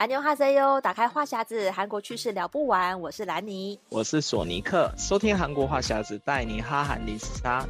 [0.00, 2.98] 安妞哈塞哟，打开话匣子，韩国趣事聊不完。
[3.02, 7.66] 我是兰妮，我是索尼克，收听韩国话匣子，带你哈韩零时差。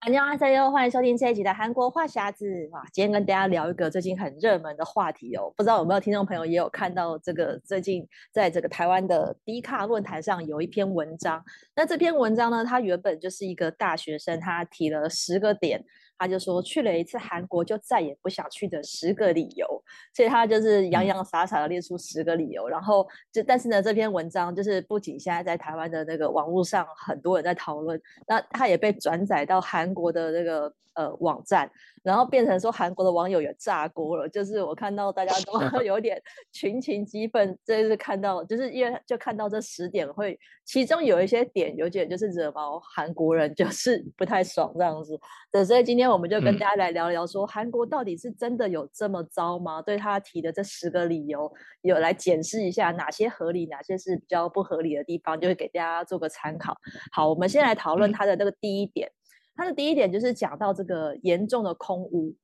[0.00, 2.68] 安妞哈塞哟，欢迎收听这一集的韩国话匣子。
[2.72, 11.40] 哇，今天跟大家聊一个最近很热门的话题哦，不知道有没有听众朋友也有看到这个最近在这个台湾的低卡论坛上有一篇文章。
[11.76, 15.84] 那这篇文章呢，它原本就是一个大学生，他提了十个点。
[16.18, 19.66] 他就说去了一次韩国就再也不想去的十个理由，
[20.14, 31.70] 所以他就是洋洋洒洒的列出十个理由，然后就但是呢，这篇文章就是不仅现在在台湾的那个网络上很多人在讨论，那他也被转载到韩国的那个呃网站。
[32.02, 36.20] 然后变成说韩国的网友也炸锅了，就是我看到大家都 有点
[36.52, 45.18] 群情激愤，这是看到就是因为就看到这十点会，其中有一些点有点就是惹毛韩国人， 就是不太爽这样子。
[45.50, 49.80] 对，所以今天我们就跟大家来聊聊说，韩国到底是真的有这么糟吗？
[49.80, 51.50] 对他提的这十个理由，
[51.80, 56.76] 有来检视一下哪些合理，哪些是比较不合理的地方，就会给大家做个参考。
[57.12, 59.10] 好，我们先来讨论他的这个第一点。
[59.56, 62.34] 他的第一点就是讲到这个严重的空污，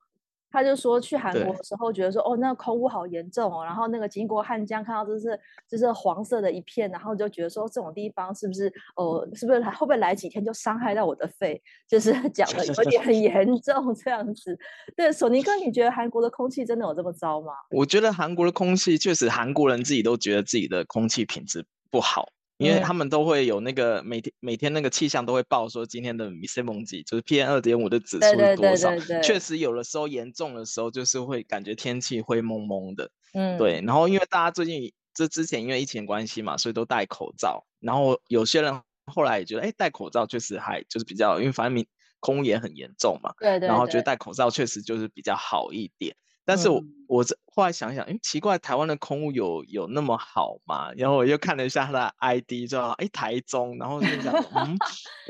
[0.52, 5.38] 他就说去韩国的时候觉得说哦，那个空污好严重哦，然后那个经过汉江看到就是
[5.68, 11.60] 就是黄色的一片，然后就觉得说这种地方是不是哦，是不是会不会来几天就伤害到我的肺？
[11.88, 14.58] 就是 讲的有点很严重这样子。
[14.96, 17.52] 对，索尼哥，你觉得韩国的空气真的有这么糟吗？
[17.70, 22.28] 我觉得韩国的空气确实，韩国人自己都觉得自己的空气品质不好。
[22.60, 28.90] 因为他们都会有那个每天每天那个气象都会报说今天的米塞蒙级就是 PM 二点五的指数是多少，
[29.22, 33.82] 确实有的时候严重的时候就是会感觉天气灰蒙蒙的，嗯，对。
[33.86, 37.64] 然后因为大家最近这之前因为疫情关系嘛，所以都戴口罩。
[37.80, 41.86] 然后有些人后来也觉得，哎，戴口罩确实还就是比较，因为反正明
[42.20, 43.68] 空污也很严重嘛，对对。
[43.68, 46.14] 然后觉得戴口罩确实就是比较好一点。
[46.50, 50.90] 但是我、嗯、我这后来想想，哎，奇怪，台湾的空污有有那么好吗？
[50.96, 54.76] 然后我又看了一下他的 ID，知道哎台中，然后就想，嗯，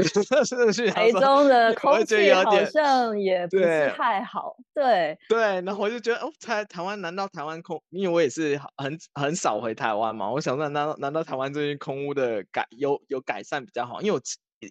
[0.95, 5.61] 台中的空气好像也不是太好，对对，对。
[5.61, 7.83] 然后我就觉得，哦，台台湾难道台湾空？
[7.91, 14.01] 因为我也是很很少回台湾嘛，我想说，难道难道台湾最近空屋的改有有改善比较好？
[14.01, 14.23] 因为我。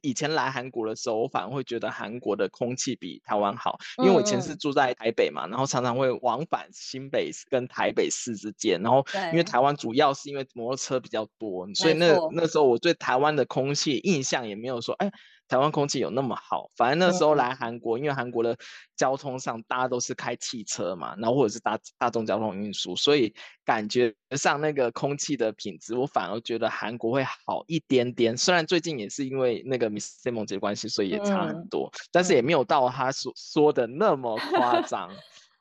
[0.02, 15.12] 以前来韩国的时候，我反而会觉得韩国的空气比台湾好，因为我以前是住在台北嘛，然后常常会往返新北跟台北市之间，然后因为台湾主要是因为摩托车比较多，所以那那时候我对台湾的空气印象也没有说，哎。
[15.50, 16.70] 台湾空气有那么好？
[16.78, 18.56] 反正那时候来韩国，因为韩国的
[18.96, 23.34] 交通上大家都是开汽车嘛，然后或者是大大众交通运输，所以
[23.66, 28.38] 感觉上那个空气的品质，我反而觉得韩国会好一点点。
[28.38, 35.10] 虽然最近也是因为那个 Miss 谢梦洁关系，所以也差很多，但是也没有到他所说的那么夸张。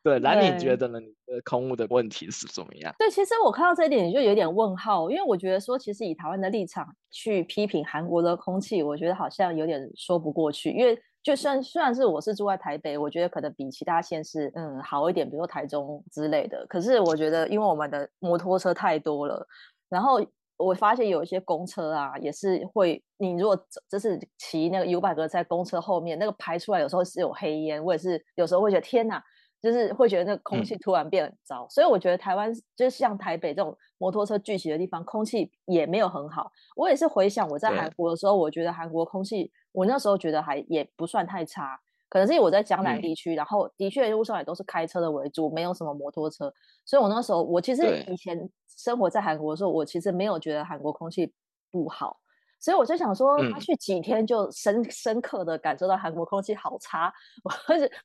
[0.08, 0.98] 对，兰你觉得呢？
[1.00, 2.94] 你的空屋的问题是怎么样？
[2.98, 10.70] 对，其实我看到这一点就有点问号，因为我觉得说，其实以台湾的立场去批评韩国的空气，我觉得好像有点说不过去。
[10.70, 16.64] 因为就算虽然是我是住在台北，我觉得可能比其他县市嗯好一点，比如说台中之类的。
[16.66, 19.46] 可是我觉得，因为我们的摩托车太多了，
[19.90, 20.24] 然后
[20.56, 29.22] 我发现有一些公车啊，也是会，你如果就是骑那个 U-Bike 在公车后面，那个排出来有时候是有黑烟，我也是有时候会觉得天哪。
[29.60, 36.50] 就是会觉得那个空气突然变很糟，嗯，所以我觉得台湾就是像台北这种摩托车聚集的地方，空气也没有很好。
[36.76, 41.78] 我也是回想我在韩国的时候，我觉得韩国空气，我那时候觉得还也不算太差。
[42.08, 46.50] 可能是因为我在江南地区，嗯，然后的确路上也都是开车的为主，没有什么摩托车，
[46.86, 51.34] 所以我那时候我其实以前生活在韩国的时候，我其实没有觉得韩国空气
[51.70, 52.16] 不好。
[52.60, 57.12] 所以我就想说，他去几天就深、嗯、深刻的感受到韩国空气好差。
[57.44, 57.52] 我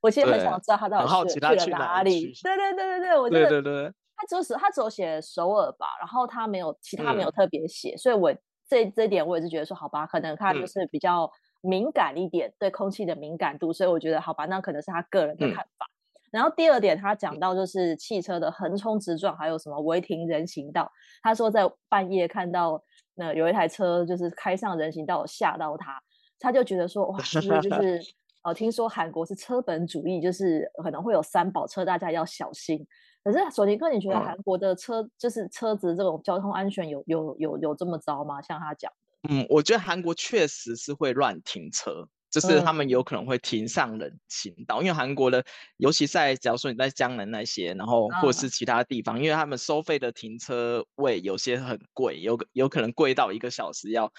[0.02, 2.32] 我其实很想知道他到底去，去了哪里。
[2.44, 8.34] 对对对对对，我觉得对对对，他只是他只有写首尔吧，然后他没有其他没有特别写、嗯，所以我
[8.70, 11.30] 这这一点我也是觉得说，好吧，可能他就是比较
[11.62, 15.86] 敏感一点，嗯、对空气的敏感度，所以我觉得好吧，那可能是他个人的看法。
[15.88, 15.94] 嗯
[16.34, 20.92] 然后第二点，他讲到就是汽车的横冲直撞，还有什么违停人行道。
[21.22, 22.84] 他说在半夜看到
[23.15, 26.01] 那有一台车就是开上人行道，吓到他，
[26.39, 28.01] 他就觉得说哇，是不是就是
[28.44, 32.86] 呃，听说韩国是车本主义，就是可能会有三宝车，大家要小心。
[33.24, 38.42] 可是索尼克，你觉得韩国的车、嗯、就是车子这种交通安全有有有有这么糟吗？
[38.42, 42.07] 像他讲的，嗯，我觉得韩国确实是会乱停车。
[42.33, 45.45] 就是他们有可能会停上人行道，嗯、因为韩国的，
[45.77, 54.12] 尤其在假如说你在江南那些，然后或者是其他地方，嗯、因为他们收费的停车位有些很贵，有有可能贵到一个小时要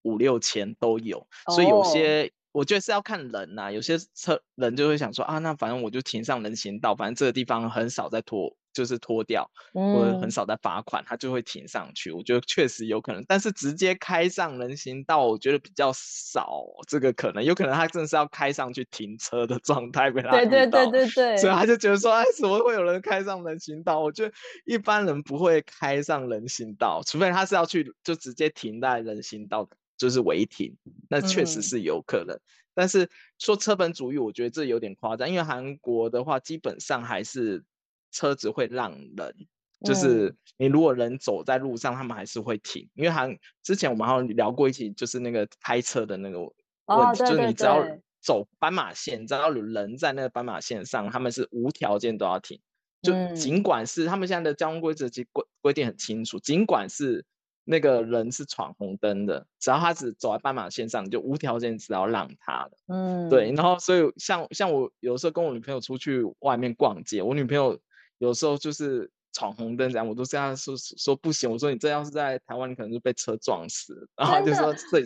[0.00, 8.56] 五六千都有，哦、所以有些我觉得是要看人呐、啊，有些车人就会想说啊，那反正我就停上人行道，反正这个地方很少在拖。
[8.78, 12.12] 就是拖掉，或者很少在罚款，他就会停上去。
[12.12, 16.62] 我觉得确实有可能，但是直接开上人行道，我觉得比较少。
[16.86, 23.98] 这个可能有可能他真的是要开上去停车的状态被他对对对对对，所以他就觉得说，哎，怎么会有人开上人行道？
[23.98, 24.32] 我觉得
[24.64, 30.76] 一般人不会开上人行道，除非他是要去就直接停在人行道，就是违停，
[31.10, 32.36] 那确实是有可能。
[32.36, 32.40] 嗯、
[32.74, 33.10] 但是
[33.40, 37.64] 说车本主义，我觉得这有点夸张，因为韩国的话基本上还是。
[38.18, 39.34] 车子会让人，
[39.84, 46.54] 就是你如果人走在路上，嗯、他们还是会停，因为还之前我们好像聊过一起，就是那个开车的那个问题，
[46.86, 47.86] 哦、就是你只要
[48.20, 52.60] 走斑马线，只要有人在那个斑马线上，他们是无条件都要停，
[53.02, 57.24] 就尽管是他们现在的交通规则其实规规定很清楚，尽管是
[57.62, 67.78] 那个人是闯红灯的，只要他只走在斑马线上，你就无条件只要让他的，嗯，对，然后所以像像我有时候跟我女朋友出去外面逛街，我女朋友。
[68.18, 71.50] 有时候就是闯红灯这样，我都这样说说不行。
[71.50, 74.08] 我说你这要是在台湾，你可能就被车撞死。
[74.16, 75.04] 然后就说这，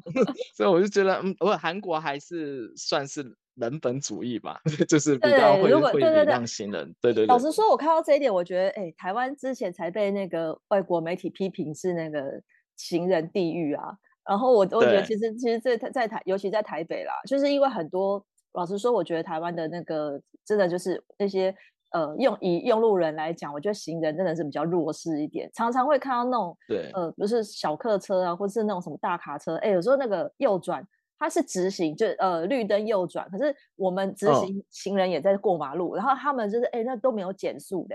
[0.54, 6.94] 所以我就觉得，嗯，我韩国还是算是人本主义吧， 就是比较会会礼让行人。
[7.00, 7.26] 对对对。
[7.26, 12.40] 老实说，我看到这一点，我觉得，哎，台湾之前才被那个外国媒体批评是那个
[12.76, 13.96] 行人地狱啊。
[14.28, 21.52] 然后我我觉得，其实其实在在台，尤其在台北啦，就是因为很多，老实说，我觉得台湾的那个真的就是那些。
[21.94, 30.84] 呃，用以用路人来讲，我觉得行人真的是比较弱势一点，常常会看到那种，对，呃，不是小客车啊，或是那种什么大卡车，哎，有时候那个右转，
[31.16, 37.94] 它是直行，就呃绿灯右转，可是我们直行行人也在过马路，哦、然后他们就是哎，那都没有减速的。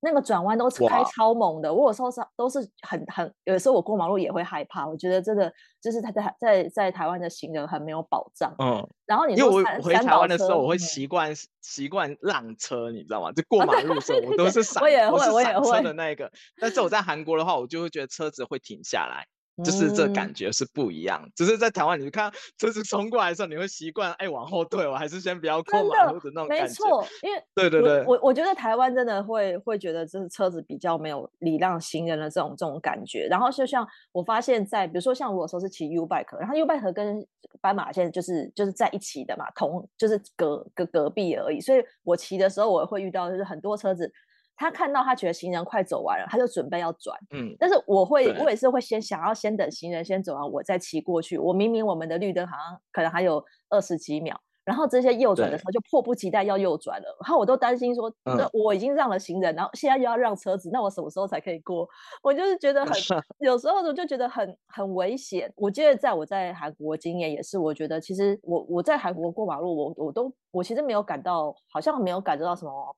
[0.00, 4.86] 那个转弯都是开超猛的，我有时候是都是很很，有时候我过马路也会害怕。
[4.86, 8.54] 我觉得真的就是他在在在台湾的行人很没有保障。
[8.58, 13.32] 嗯，然后你说因为我回台湾的时候，我会习惯习惯让车，你知道吗？
[13.32, 16.30] 就过马路的时候，我都是闪，我也会，我也会车的那一个。
[16.60, 19.26] 但是我在韩国的话，我就会觉得车子会停下来。
[19.64, 26.62] 就是这感觉是不一样，只、嗯、是在台湾，你看车子冲过来的时候，你会习惯哎往后退，我还是先不要过马路的那种感觉。
[26.64, 33.26] 没错，因为对对对，我我觉得台湾真的会会觉得就是车子比较没有礼让行人的这种这种感觉。
[33.28, 37.26] 然后就像我发现在，在比如说像我有时候是骑 U bike，然后 U bike 跟
[37.60, 41.60] 斑马线就是就是在一起的嘛，同就是隔隔隔壁而已。
[41.60, 44.12] 所以我骑的时候，我会遇到就是很多车子。
[44.58, 47.16] 他看到他觉得行人快走完了，他就准备要转。
[47.30, 51.38] 嗯，但是我会，我也是会先想要先等行人先走完，我再骑过去。
[51.38, 57.16] 我明明我们的绿灯好像可能还有二十几秒，然后这些右转的时候就迫不及待要右转了。
[57.22, 61.88] 然后我都担心说，那、嗯、我已经让了行人，然后现在又要让车子，那我什么时候才可以过？
[62.20, 62.92] 我就是觉得很，
[63.38, 65.52] 有时候我就觉得很很危险。
[65.54, 72.96] 我记得在我在韩国经验也是，我觉得其实我我在韩国过马路，我我都我其实没有感到，好像没有感觉到什么。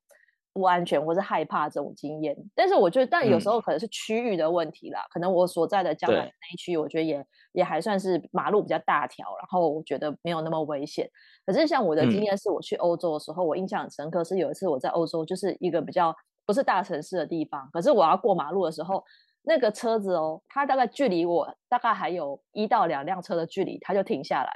[0.60, 5.00] 不安全或是害怕这种经验，但是我觉得，但有时候可能是区域的问题啦。
[5.00, 11.08] 嗯、可能我所在的江南那一区，我觉得也也还算是马路比较大条，然后我觉得没有那么危险。
[11.46, 16.14] 可是像我的经验是，我去欧洲的时候，嗯、我印象很深刻，是有一次我在欧洲，就是一个比较
[16.44, 19.02] 不是大城市的地方，可是我要过马路的时候，
[19.44, 24.50] 那个车子哦，它大概距离我大概还有一到两辆车的距离，它就停下来。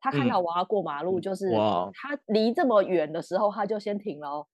[0.00, 1.50] 他看到我要过马路，就是
[1.92, 4.46] 他离这么远的时候，他就先停了哦。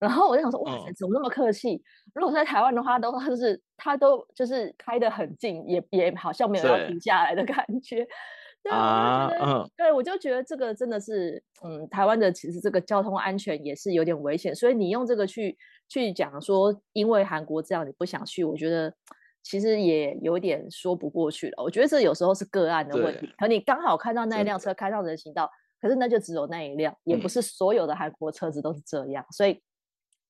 [0.00, 1.74] 然后我就想说，哇塞，怎么那么客气？
[1.74, 1.82] 嗯、
[2.14, 8.06] 如果在台湾的话，都就是他都就是开得很近，也也好像没有要停下来的 感觉。
[8.62, 9.30] 对，啊、
[9.76, 14.54] 对，我就觉得这个真的是，嗯，台湾的其实这个交通安全也是有点危险。
[14.54, 15.56] 所以你用这个去
[15.88, 18.92] 去讲说，因为韩国这样你不想去，我觉得
[19.42, 21.62] 其实也有点说不过去了。
[21.62, 29.62] 我觉得这有时候是个案的问题，可你刚好看到那一辆车开上人行道，可是那就只有那一辆，也不是所有的韩国车子都是这样，嗯、所以。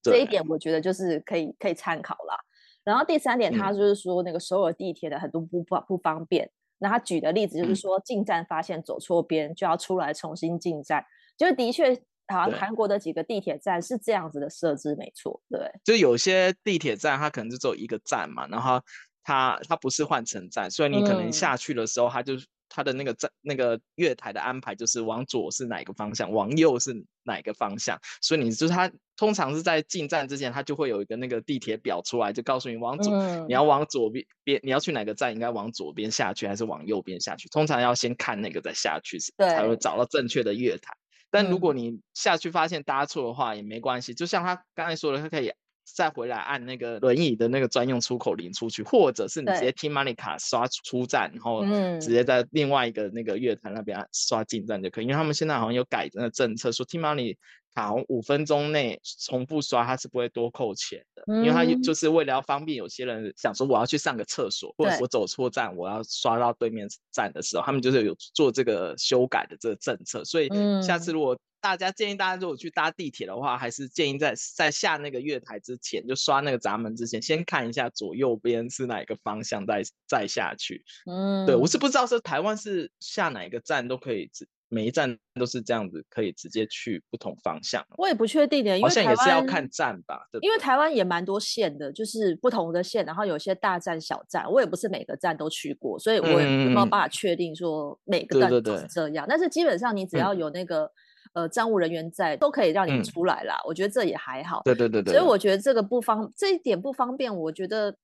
[0.03, 2.37] 这一点我觉得就是可以可以参考啦。
[2.85, 6.51] 然后第三点，他就是说那个首尔地铁的很多不方不方便。
[6.79, 11.05] 那他举的例子就是说，进站发现走错边就要出来重新进站。
[11.37, 11.95] 就是的确，
[12.29, 15.71] 好像韩国的几个地铁站是这样子的设置，没错，对。
[15.85, 18.81] 就有些地铁站它可能就只有一个站嘛，然后
[19.23, 22.35] 它它不是换乘站，所以你可能下去的时候，它就。
[22.71, 37.49] 嗯它的那个站那个月台的安排就是往左是哪个方向，往右是哪个方向，所以你就是它通常是在进站之前，它就会有一个那个地铁表出来，就告诉你往左，嗯、你要往左边边，你要去哪个站，应该往左边下去还是往右边下去？
[37.49, 40.95] 通常要先看那个再下去，才会找到正确的月台。
[41.29, 45.53] 但如果你下去发现搭错的话也没关系，就像他刚才说的，他可以。
[45.95, 51.65] 再回来按那个轮椅的那个专用出口领出去，或者是你直接 T-money 卡刷出站，然后
[52.01, 55.05] 直接在另外一个那个月台那边刷进站就可以。
[55.05, 57.37] 因为他们现在好像有改那个政策，说 T-money
[57.75, 70.25] 卡五分钟内重复刷，它是不会多扣钱的，因为它就是为了要方便有些人想说我要去上个厕所，或者我走错站，我要刷到对面站的时候，他们就是有做这个修改的这个政策。
[70.25, 70.49] 所以
[70.83, 80.83] 下次如果大家建议大家如果去搭地铁的话，还是建议在在下那个月台之前，就刷那个闸门之前，先看一下左右边是哪个方向，再再下去。
[81.07, 84.31] 嗯，对，我是不知道是台湾是下哪一个站都可以，
[84.69, 87.85] 每一站都是这样子，可以直接去不同方向。
[87.99, 90.27] 我也不确定的，因为好像也是要看站吧。
[90.33, 99.27] 对对，因为台湾也蛮多线的，就是不同的线，然后有些大站小站，我也不是每个站都去过，所以我也没有办法确定说每个站都是这样。
[99.29, 100.85] 但是基本上你只要有那个。
[100.85, 100.91] 嗯
[101.33, 104.63] 呃，站务人员在都可以让你出来啦，嗯、我觉得这也还好。
[104.65, 105.15] 对对对对。
[105.15, 107.95] 所以我觉得这个不方这一点不方便，我觉得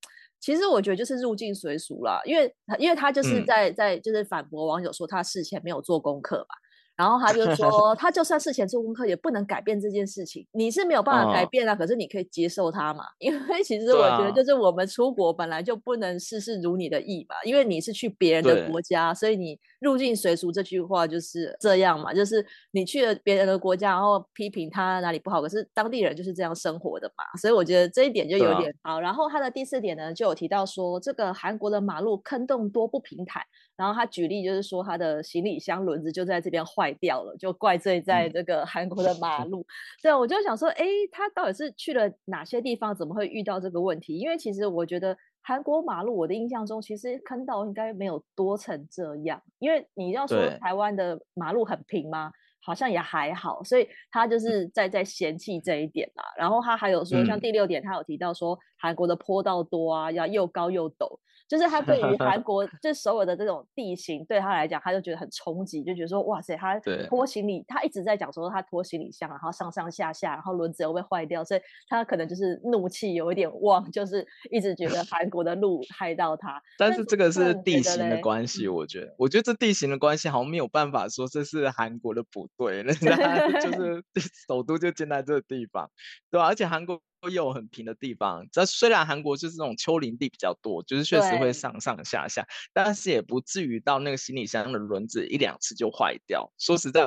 [0.41, 6.55] 其实我觉得就是入境随俗啦，因为因为他就是在、嗯、在就是反驳网友说他事前没有做功课嘛。
[6.97, 10.47] 然后他就说， 他就算事前做功课，也不能改变这件事情。
[10.53, 13.05] 你是没有办法改变啊，哦、可是你可以接受他嘛。
[13.21, 17.37] 因为其实我觉得，就是我们出国本来就不能事事如你的意嘛。
[17.45, 22.13] 因为你是去别人的国家，所以你入境随俗这句话就是这样嘛。
[22.15, 27.25] 就是你去了别人的国家，然后批评他哪里不好，可是当地人就是这样生活的嘛。
[27.41, 29.01] 所以我觉得这一点就有点好。
[29.01, 33.43] 然后他的第四点呢，就有提到说，这个韩国的马路坑洞多不平坦。
[33.77, 39.67] 然后他举例就是说，他的行李箱轮子就在这边坏掉了，就怪罪在这个韩国的 马路。
[40.03, 44.17] 对，我就想说，哎，他到底是去了哪些地方，怎么会遇到这个问题？
[44.17, 45.15] 因为其实我觉得
[45.47, 49.41] 韩国马路，我的印象中其实坑道应该没有多成这样。
[49.61, 52.33] 因为你要说台湾的马路很平吗？
[52.61, 53.63] 好像也还好。
[53.63, 56.25] 所以他就是在在嫌弃这一点啦。
[56.37, 61.19] 然后他还有说，像第六点，他有提到说韩国的坡道多啊，要又高又陡。
[61.49, 66.77] 就是他对于韩 国，就所有的这种地形，对他来讲，他就觉得很冲击，就觉得说，哇塞，他
[67.09, 76.61] 拖行李，他一直在讲说他拖行李箱，然后上上下下，然后轮子又被坏掉，所以他可能就是怒气有一点旺，就是一直觉得 韩国的路害到他。
[76.79, 84.03] 但是这个是地形的关系，我觉得，我觉得这地形的关系好像没有办法说这是韩国的不对， 人家就是
[84.49, 85.89] 首都就建在这个地方，
[86.29, 86.47] 对吧？
[86.49, 87.01] 而且韩国。
[87.21, 96.53] 都有很平的地方，这虽然韩国就是这种丘陵地比较多，就是确实会上上下下，但是也不至于到那个行李箱的轮子一两次就坏掉。
[96.59, 97.03] 说实在，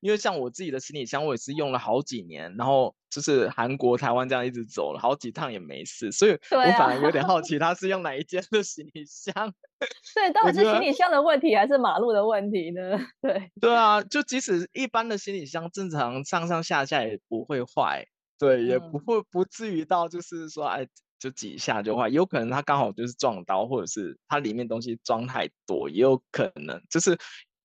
[0.00, 9.32] 因为像我自己的行李箱，我也是用了好几年，然后就是韩国、台湾这样一直走了好几趟也没事，所以我反而有点好奇，他是用哪一间的行李箱？
[10.14, 12.98] 对，到底是行李箱的问题还是马路的问题呢？
[13.20, 18.06] 对，对啊，就即使一般的行李箱正常上上下下也不会坏。
[18.38, 20.86] 对，也不会不至于到就是说，哎，
[21.18, 26.82] 就几下就坏，有可能它刚好就是撞到，或者是它里面东西装太多，也有可能。
[26.90, 27.16] 就是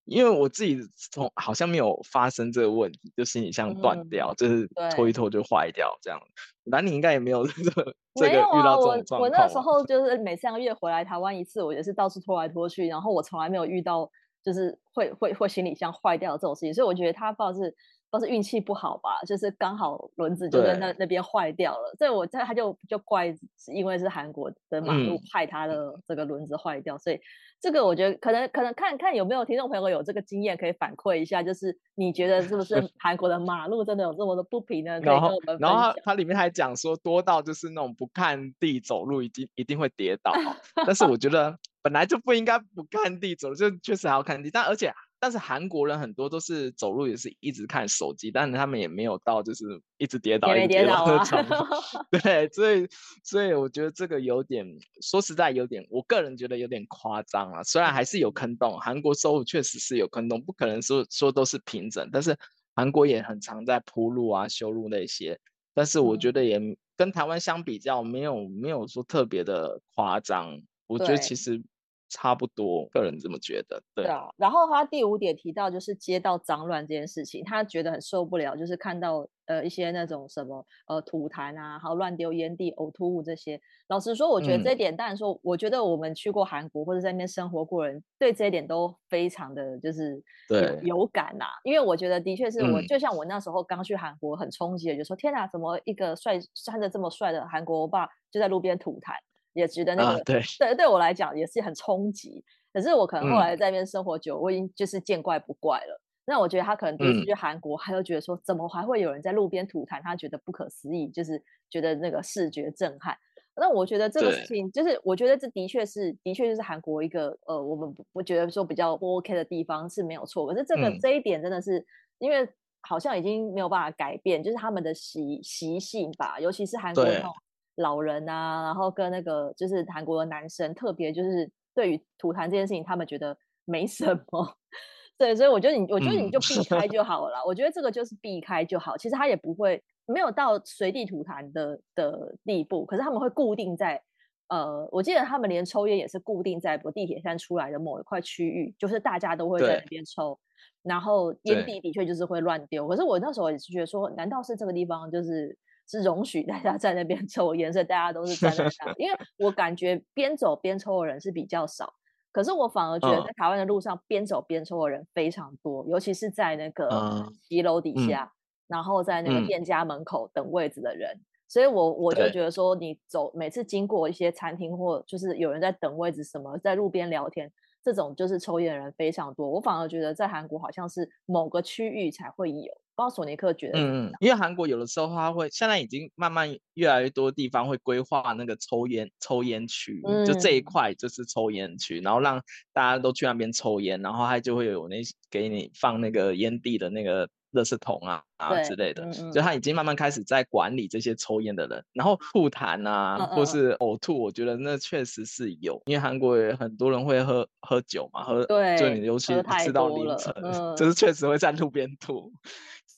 [0.06, 0.80] 因为我自己
[1.12, 6.20] 从好像没有发生这个问题，就行李箱断掉，嗯、就是拖一拖就坏掉这样。
[6.66, 9.22] 那你应该也没有 这个这个遇到这种状况。
[9.22, 14.10] 我我那时候 就是每三个月回来台湾一次，我也是到处拖来拖去，然后我从来没有遇到
[14.44, 17.76] 就是会会会行李箱坏掉这种事情，所以我觉得他不知道是。
[18.12, 23.28] 都是运气不好吧，就是刚好轮子就在那那边坏掉了，所以我在他就就怪，
[23.74, 27.20] 因为是韩国的马路害他的这个轮子坏掉，嗯、所以
[27.62, 35.00] 这个我觉得可能可能看看有没有听众朋友有这个经验可以反馈一下，就是你觉得是不是 韩国的马路真的有这么的不平呢？
[35.02, 40.34] 然后，然后他里面还讲说多到就是那种不看地走路一定一定会跌倒，
[40.86, 44.92] 但是我觉得本来就不应该不看地走，就确实还要看地，但而且。
[45.22, 49.66] 但是韩国人很多都是走路也是一直看手机，但是他们也没有到就是
[49.98, 51.56] 一直跌倒一直跌倒的程度。
[52.10, 52.88] 对，所以
[53.24, 54.66] 所以我觉得这个有点，
[55.02, 57.62] 说实在有点，我个人觉得有点夸张啊。
[57.64, 62.38] 虽然还是有坑洞，韩国收入确实是有坑洞，不可能说说都是平整，但是
[62.74, 65.38] 韩国也很常在铺路啊、修路那些。
[65.74, 66.60] 但是我觉得也
[66.96, 70.62] 跟台湾相比较，没有没有说特别的夸张。
[70.88, 71.62] 我觉得其实。
[72.10, 73.82] 差不多，个人这么觉得。
[73.94, 74.28] 对，对啊。
[74.38, 83.60] 然后他第五点提到就是街道脏乱这件事情，他觉得很受不了，就是看到呃一些那种什么呃吐痰啊，还有乱丢烟蒂、呕吐物这些。
[83.88, 91.52] 老实说，我觉得这一点，当然说，我觉得我们去过韩国或者在那边生活过人，对这一点都非常的就是对有感呐、啊。
[91.64, 99.14] 因为我觉得的确是我，嗯、就像我那时候刚去韩国，很冲击的，就说天哪，怎么一个帅穿着这么帅的韩国欧巴就在路边吐痰？
[99.54, 102.44] 也觉得那个、啊、对对，对我来讲也是很冲击。
[102.72, 106.02] 可是我可能后来在那边生活久，嗯、我已经就是见怪不怪了。
[106.26, 110.00] 那我觉得他可能第一次去韩国，他就觉得说，怎么还会有人在路边吐痰？
[110.04, 113.18] 他觉得不可思议，就是觉得那个视觉震撼。
[113.56, 120.46] 那我觉得这个事情，就是我觉得这的确是，的确就是韩国一个呃，我们不不觉得说比较不 OK 的地方是没有错。
[120.46, 121.84] 可是这个、嗯、这一点真的是，
[122.20, 122.48] 因为
[122.82, 127.34] 好像已经没有办法改变，就是他们的习习性吧，尤其是韩国那种。
[127.80, 134.54] 老人啊，然后跟那个就是韩国的男生，特别就是对于吐痰这件事情，他们觉得没什么。
[135.18, 137.38] 对，所以我觉得你，我觉得你就避开就好了。
[137.40, 138.98] 嗯、我觉得这个就是避开就好。
[138.98, 144.02] 其实他也不会没有到随地吐痰的的地步，可是他们会固定在
[144.50, 150.38] 呃，我记得他们连抽烟也是固定在地铁站出来的某一块区域，就是大家都会在那边抽，
[150.84, 152.86] 然后烟蒂的确就是会乱丢。
[152.90, 155.58] 可是我那时候也是觉得说，难道是这个地方就是？
[155.90, 158.94] 是容许大家在那边 抽烟，所以大家都是站在那。
[158.98, 161.94] 因为我感觉边走边抽的人是比较少，
[162.32, 168.32] 可是我反而觉得在台湾的路上边走边抽的人非常多，尤其是在那个骑楼底下，
[168.68, 171.20] 然后在那个店家门口等位置的人。
[171.48, 177.52] 所以我我就觉得说，你走每次经过一些餐厅或就是有人在等位置，什么在路边聊天，
[177.84, 179.50] 这种就是抽烟的人非常多。
[179.50, 182.72] 我反而觉得在韩国好像是某个区域才会有。
[183.00, 192.42] 不知道索尼克觉得，嗯，因为韩国有的时候他会，现在已经慢慢越来越多地方会规划那个抽烟抽烟区，嗯、就这一块就是抽烟区，然后让
[192.74, 194.98] 大家都去那边抽烟，然后他就会有那
[195.32, 197.30] 给你放那个烟蒂的那个。
[197.52, 199.42] 垃圾桶啊啊之类的，嗯嗯，就。
[199.42, 212.32] 他已经慢慢开始在管理这些抽烟的人，然后吐痰啊，或是呕吐，我觉得那确实是有，因为韩国也很多人会喝喝酒嘛，喝，对，就你尤其吃到凌晨，嗯、就是确实会在路边吐，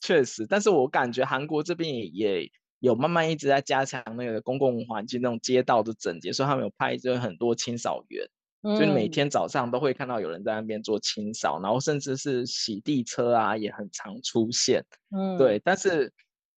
[0.01, 0.45] 确实。
[0.45, 8.27] 但是我感觉韩国这边也也有慢慢一直在加强那个公共环境那种街道的整洁，所以他们有派就很多清扫员。
[8.63, 14.83] 所以每天早上都会看到有人在那边做清扫，嗯、然后甚至是洗地车啊，也很常出现。
[15.15, 15.59] 嗯，对。
[15.63, 16.11] 但是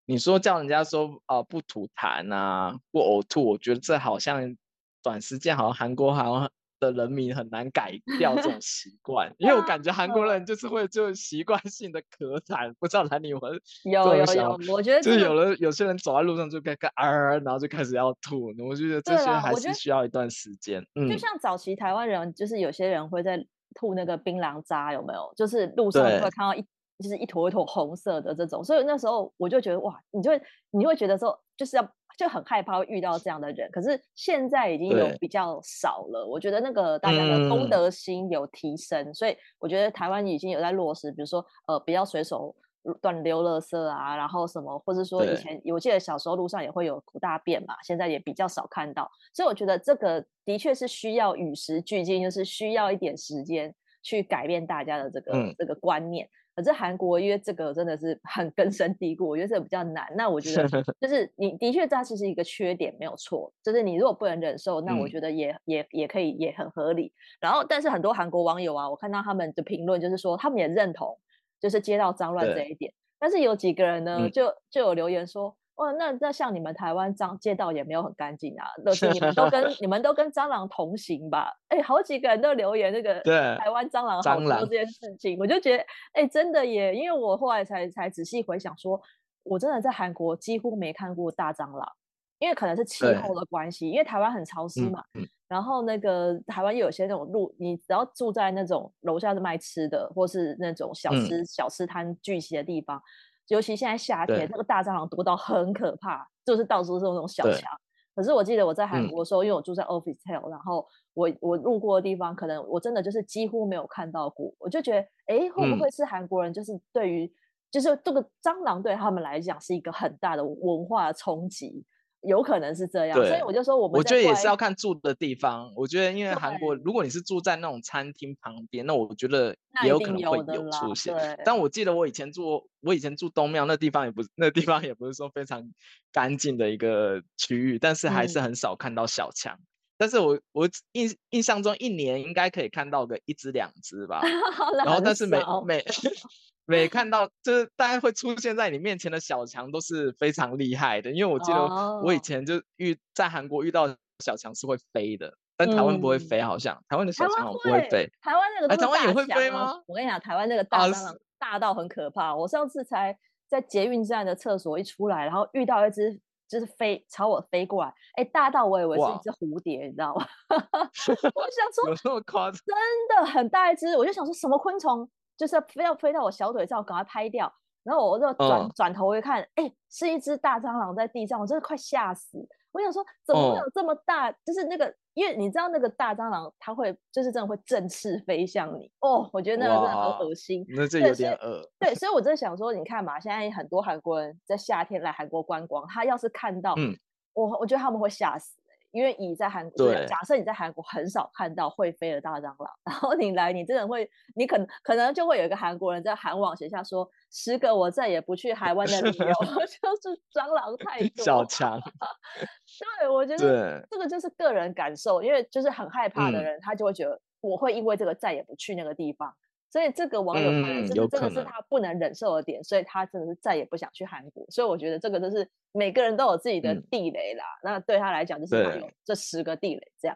[0.05, 4.57] 你说叫人家说啊、呃、不吐痰啊，不呕吐，我觉得这好像
[5.01, 6.51] 短时间好像韩国好像。
[6.83, 13.39] 的人民很难改掉这种习 惯，因为我感觉韩国人就是会就习惯性的咳痰，不知道哪里有
[13.85, 20.85] 有有有，我觉得就是有了有些人走在路上就开始啊，然后就开始要吐，我觉得这些还是需要一段时间。
[20.95, 23.43] 嗯，就像早期台湾人，就是有些人会在
[23.75, 25.31] 吐那个槟榔渣，有没有？
[25.35, 26.61] 就是路上会看到一
[26.99, 30.41] 就是一坨一坨红色的这种，所以那时候我就觉得哇，你就会
[30.71, 31.89] 你会觉得说就是要。
[32.23, 36.25] 就很害怕遇到这样的人，可是现在已经有比较少了。
[36.25, 42.55] 我觉得那个大家的公德心有提升，嗯、所以我觉得台湾已经有在落实，比如说呃，不要随手
[43.01, 49.09] 乱丢垃圾啊，然后什么，或者说以前我记得小时候路上也会有吐大便嘛，现在也比较少看到。
[49.33, 56.29] 所以我觉得这个的确是需要与时俱进，就是需要一点时间去改变大家的这个、嗯、这个观念。
[56.55, 60.05] 可是韩国，因为这个真的是很根深蒂固，我觉得这个比较难。
[60.15, 60.67] 那我觉得
[61.01, 63.51] 就是你的确它其实是一个缺点，没有错。
[63.63, 67.11] 就是你如果不能忍受，那我觉得也、嗯、也也可以，也很合理。
[67.39, 71.17] 然后，但是很多韩国网友啊，我看到他们的评论，就是说他们也认同，
[71.59, 72.93] 就是街道脏乱这一点。
[73.19, 75.55] 但是有几个人呢，就就有留言说。
[75.75, 81.51] 哦，那那像你们台湾脏街道也没有很干净啊，乐是你们都跟 你们都跟蟑螂同行吧？
[81.69, 83.19] 哎，好几个人都留言那个
[83.57, 85.83] 台湾蟑螂好多这件事情，我就觉得
[86.13, 89.01] 哎，真的耶，因为我后来才才仔细回想说，
[89.41, 91.91] 我真的在韩国几乎没看过大蟑螂，
[92.37, 103.01] 因为可能是气候的关系，因为台湾很潮湿嘛，嗯嗯、然后那个台湾又有些那种路，你只要住在那种楼下是卖吃的，或是那种小吃、嗯、小吃摊聚集的地方。
[103.47, 107.69] 尤其现在夏天，那个大蟑螂多到很可怕，就是到处是那种小强。
[108.15, 114.53] 可是我记得我在韩国的时候，嗯、因为我住在 Officetel，然后我我路过的地方，可能我真的就是几乎没有看到过。
[114.59, 117.31] 我就觉得，哎，会不会是韩国人就是对于，嗯、
[117.71, 121.83] 就是这个蟑螂对他们来讲是一个很大的文化冲击？
[122.27, 125.71] 有可能是这样，所以我就说，我们我觉得也是要看住的地方。
[125.75, 131.13] 我觉得，因为韩国，如果你是住在那种餐厅旁边，那我觉得也有可能会有出现。
[131.43, 135.71] 但我记得我以前住，我以前住东庙那地方也不是，那地方也不是说非常
[136.11, 139.55] 干净的一个区域，但是还是很少看到小强。
[139.55, 139.72] 嗯
[140.03, 144.19] 但是我我印印象中一年应该可以看到个一只两只吧。
[144.85, 145.81] 然后但是每每
[146.67, 158.11] 每看到就是大概会出现在你面前的小强都是非常厉害的，因为我记得我以前就遇在韩国遇到小强是会飞的，但台湾不会飞，好像、嗯、台湾的小强不会飞。
[158.21, 159.81] 台湾那个、啊、台湾也会飞吗？
[159.87, 162.35] 我跟你讲，台湾那个大蟑螂大到很可怕。
[162.35, 166.19] 我上次才在捷运站的厕所一出来，然后遇到一只。
[166.53, 170.25] 就是飞朝我飞过来，哎、欸，大到我以为是一只蝴蝶，你知道吗？
[170.49, 172.59] 我想说，有这么夸张？
[172.65, 177.51] 真的很大一只，我就想说什么昆虫，就是非要飞到我小腿上，赶快拍掉。
[177.83, 182.37] 然后我就转转、嗯、头一看，哎、欸，是一只大蟑螂在地上，我真的快吓死。
[182.71, 184.31] 我想说，怎么会有这么大？
[184.31, 188.91] 哦、就是那个，因为你知道那个大蟑螂，它会就是真的会振翅飞向你。
[188.99, 190.65] 哦，我觉得那个真的很恶心。
[190.69, 191.61] 那这有点恶。
[191.79, 196.97] 对，所以我在想说，你看嘛，现在很多韩国人在夏天来韩国观光，他要是看到，嗯、
[197.33, 198.57] 我我觉得他们会吓死。
[198.91, 211.25] 因为你在韩国，假设你在韩国很少看到会飞的大蟑螂， 然后你来，你真的会，你可能可能就会有一个韩国人在韩网写下说，十个我再也不去台湾的理由就是蟑螂太 多。
[211.25, 211.81] 小强，
[213.01, 219.33] 对，我觉得这个就是个人感受，因为就是很害怕的人，他就会觉得我会因为这个再也不去那个地方。
[219.71, 224.45] 所以这个网友他真的真的是他不能忍受的点，嗯、所以他真的是再也不想去韩国。
[224.51, 227.43] 所以我觉得这个就是每个人都有自己的地雷啦。
[227.63, 230.15] 嗯、那对他来讲，就是他有这十个地雷这样。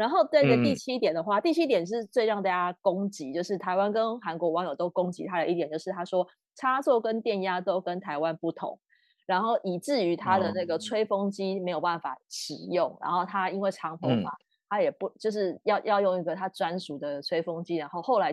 [0.00, 8.78] 然后这个第七点的话，嗯、第七点是最让大家攻击，就是台湾跟韩国网友都攻击他的一点，就是他说插座跟电压都跟台湾不同，
[9.26, 12.88] 然后以至于他的那个吹风机没有办法使用。
[12.92, 14.30] 嗯、然后他因为长头发。
[14.30, 18.32] 嗯他也不就是要要用一个他专属的吹风机，然后后来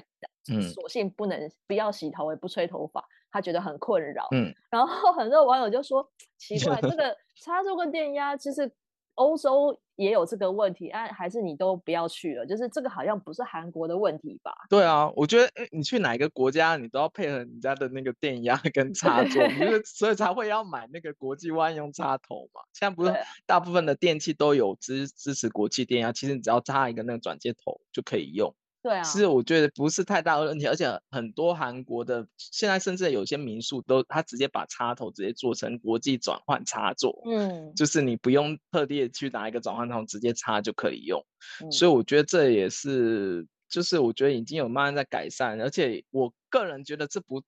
[0.71, 4.27] 索性不能不要洗头，也不吹头发，他觉得很困扰。
[4.29, 8.71] 嗯，然后很多网友就说奇怪，这个插座跟电压其实。
[9.15, 12.45] 欧洲也有这个问题，啊，还是你都不要去了？
[12.45, 14.53] 就是这个好像不是韩国的问题吧？
[14.69, 22.61] 对啊，我觉得你去哪一个国家，你都要配合人家的那个电压跟 插座，对所以才会要买那个国际万用插头嘛。
[22.73, 23.13] 现在不是
[23.45, 28.55] 大部分的电器都有支支持国际电压，其实你只要插一个那个转接头就可以用。
[28.83, 41.21] 对啊，是我觉得不是太大的问题，而且很多韩国的现在甚至有些民宿都他直接把插头直接做成国际转换插座，嗯，就是你不用特地去拿一个转换头直接插就可以用，
[41.63, 47.41] 嗯、所以我觉得这也是就是我觉得已经有慢慢在改善，而且我个人觉得这不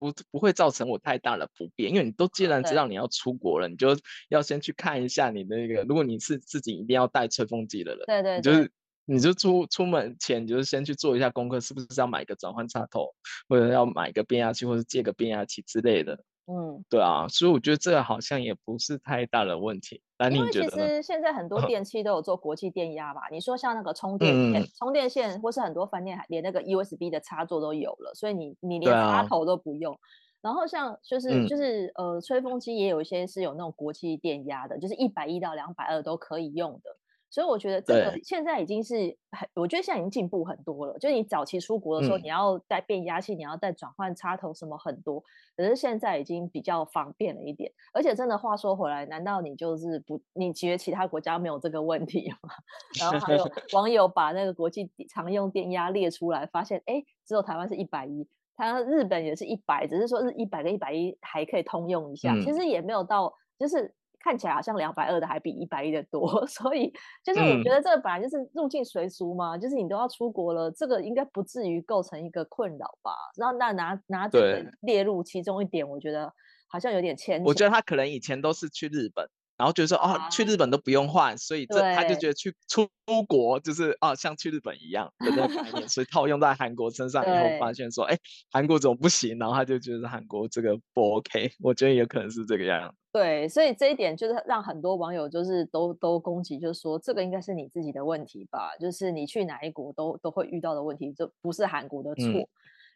[0.00, 2.88] 不不会造成我太大的不便，因为你都既然知道。
[2.88, 3.96] 你要出国了，你就
[4.30, 8.72] 要先去看一下你的那个，如果你是自己一定要带吹风机的人，对对，对，就是。
[9.04, 13.14] 你就出出门前，你就是先去做一下功课，是不是要买一个转换插头，
[13.48, 16.18] 或者要买一个变压器，或者借个变压器之类的。
[16.46, 20.02] 嗯，对啊，所以我觉得这个好像也不是太大的问题。
[20.18, 20.60] 那你觉得？
[20.60, 23.22] 因为其实现在很多电器都有做国际电压吧？
[23.30, 29.94] 你说像那个充电线，嗯、充电线，或是很多饭店还连那个 USB 的插座都有了，所以你你连插头都不用。
[29.94, 29.98] 啊、
[30.42, 36.96] 然后像就是、嗯、就是呃，吹风机也有一些是有那种国际电压的，就是一百一到两百二都可以用的。
[37.32, 38.94] 所以我觉得这个现在已经是
[39.30, 40.98] 很，我觉得现在已经进步很多了。
[40.98, 45.24] 就是你早期出国的时候，你要带变压器，你要带转换插头，什么很多。
[45.56, 47.72] 可是现在已经比较方便了一点。
[47.94, 50.20] 而且真的话说回来，难道你就是不？
[50.34, 52.50] 你觉得其他国家没有这个问题吗？
[53.00, 63.94] 然后还有 网友把那个国际常用电压列出来，发现哎，只有台湾是一百一，他日本也是一百，只是说是一百跟一百一还可以通用一下，其实也没有到就是。
[64.22, 66.92] 看起来好像两百二的还比一百一的多， 所以
[67.24, 73.12] 就是我觉得这个本来就是入境随俗嘛，嗯、就是你都要出国了，这个应该不至于构成一个困扰吧？
[73.36, 76.32] 然后那拿拿这个列入其中一点，我觉得
[76.68, 77.42] 好像有点牵。
[77.44, 79.28] 我觉得他可能以前都是去日本。
[79.62, 82.88] 然后觉得说哦，去日本都不用换，所以这他就觉得去出
[83.28, 88.20] 国就是啊，像去日本一样的那个概念，所以套用在韩国身上以后，发现说哎对，
[88.50, 89.38] 韩国怎么不行？
[89.38, 92.96] 然后他就觉得韩国这个不 OK，我觉得也可能是这个样子。
[93.12, 102.24] 对，所以这一点就是让很多网友就是都都攻击，就是说这个应该是你自己的问题吧，就是你去哪一国都都会遇到的问题，这不是韩国的错。
[102.24, 102.48] 嗯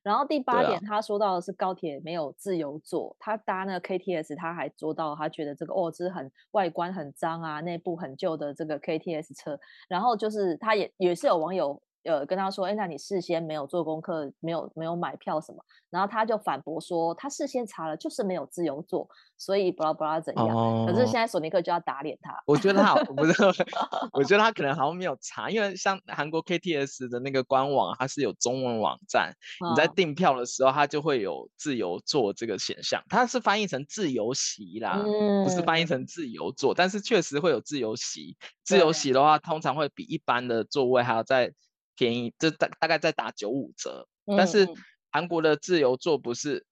[0.07, 9.59] 然后第八点，他说到的是高铁没有自由坐，啊、他搭那个 KTS，他还说到他觉得这个哦，这是很外观很脏啊，内部很旧的这个 KTS 车。
[9.89, 15.63] 然后就是他也也是有网友呃跟他说，哎，那你事先没有做功课，没有没有买票什么？
[15.91, 20.49] 然后他就反驳说，他事先查了，就是没有自由座，所以不知道不知道怎样。
[20.49, 22.35] 哦、可是现在索尼克就要打脸他。
[22.47, 23.33] 我觉得他好，不是，
[24.13, 38.37] 我觉得他可能好像没有查，因为像韩国 KTS 的那个官网，它是有中文网站，哦、你在订票的时候，它就会有自由座这个选项，它是翻译成自由席啦，嗯、不是翻译成自由座，但是确实会有自由席。
[38.65, 41.53] 自由席的话，通常会比一般的座位还要再
[41.97, 44.07] 便宜，这大大概在打九五折。
[44.27, 44.69] 嗯、但是
[45.11, 46.65] 韩国的自由座不是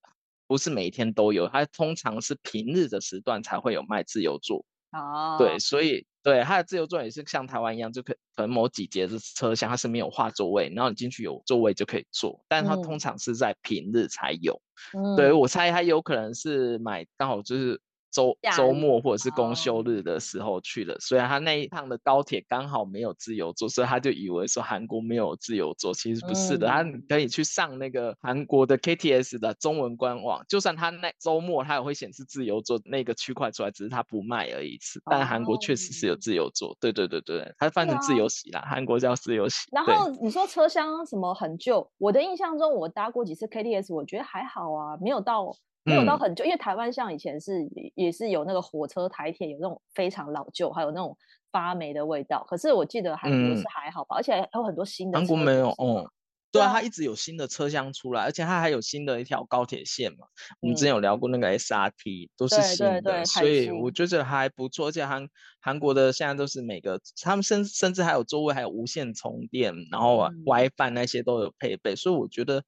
[0.46, 4.64] 不是每天都有，它通常是平日的时段才会有卖自由座。
[4.92, 14.60] 哦，对，所以对它的自由座也是像台湾一样，就可可能某几节的车厢它是没有划座位，然后你进去有座位就可以坐，但它通常是在平日才有。
[14.96, 17.80] 嗯，对，我猜它有可能是买刚好就是。
[18.14, 34.78] 周周末或者是公休日的时候去的，所以他那一趟的高铁刚好没有自由座，所以他就以为说韩国没有自由座，其实不是的，他可以去上那个韩国的 KTS 的中文官网，就算他那周末他也会显示自由座那个区块出来，只是他不卖而已。
[35.10, 39.68] 但韩国确实是有自由座，对对对对，他翻成自由席啦，韩国叫自由席。
[39.72, 45.56] 然后你说车厢什么很旧，我的印象中我搭过几次 KTS，我觉得还好啊，没有到。
[45.84, 51.16] 没有到很旧，嗯、因为台湾像以前是也是有那个火车台铁有那种非常老旧，还有那种
[51.52, 52.44] 发霉的味道。
[52.48, 55.18] 可是我记得韩国是还好吧，嗯、而且还有很多新的。
[55.18, 56.10] 韩国没有哦，
[56.50, 60.26] 对啊，它一直有新的车厢出来，而且它还有新的一条高铁线嘛。
[60.26, 64.88] 嗯、我们之前有聊过那个 SRT 都是新的，对对对，所以我觉得还不错。
[64.88, 65.28] 而且韩
[65.60, 70.16] 韩国的现在都是每个他们甚甚至还有座位还有无线充电，然后
[70.46, 72.64] WiFi 那些都有配备，嗯、所以我觉得。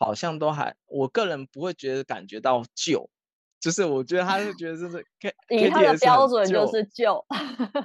[0.00, 3.10] 好像都还，我个人不会觉得感觉到旧，
[3.60, 5.04] 就是我觉得他是 觉得就是
[5.50, 7.22] 以他的标准就是旧，